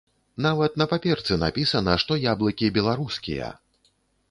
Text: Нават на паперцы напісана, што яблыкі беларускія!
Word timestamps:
Нават 0.45 0.79
на 0.81 0.87
паперцы 0.93 1.37
напісана, 1.43 1.93
што 2.05 2.19
яблыкі 2.23 2.73
беларускія! 2.81 3.55